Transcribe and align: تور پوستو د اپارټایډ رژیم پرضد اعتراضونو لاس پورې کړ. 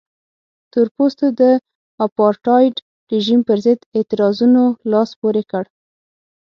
تور 0.71 0.87
پوستو 0.95 1.25
د 1.39 1.41
اپارټایډ 2.05 2.75
رژیم 3.13 3.39
پرضد 3.47 3.79
اعتراضونو 3.97 4.63
لاس 4.91 5.09
پورې 5.21 5.43
کړ. 5.51 5.63